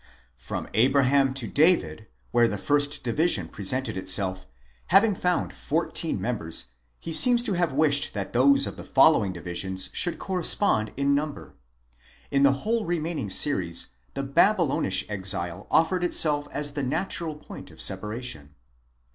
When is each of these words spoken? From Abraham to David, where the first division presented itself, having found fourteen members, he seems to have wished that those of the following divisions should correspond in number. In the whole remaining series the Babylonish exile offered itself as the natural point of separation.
From 0.39 0.67
Abraham 0.73 1.31
to 1.35 1.45
David, 1.47 2.07
where 2.31 2.47
the 2.47 2.57
first 2.57 3.03
division 3.03 3.47
presented 3.47 3.95
itself, 3.95 4.47
having 4.87 5.13
found 5.13 5.53
fourteen 5.53 6.19
members, 6.19 6.69
he 6.99 7.13
seems 7.13 7.43
to 7.43 7.53
have 7.53 7.71
wished 7.71 8.15
that 8.15 8.33
those 8.33 8.65
of 8.65 8.77
the 8.77 8.83
following 8.83 9.31
divisions 9.31 9.91
should 9.93 10.17
correspond 10.17 10.91
in 10.97 11.13
number. 11.13 11.53
In 12.31 12.41
the 12.41 12.51
whole 12.65 12.83
remaining 12.83 13.29
series 13.29 13.89
the 14.15 14.23
Babylonish 14.23 15.05
exile 15.07 15.67
offered 15.69 16.03
itself 16.03 16.47
as 16.51 16.71
the 16.71 16.81
natural 16.81 17.35
point 17.35 17.69
of 17.69 17.79
separation. 17.79 18.55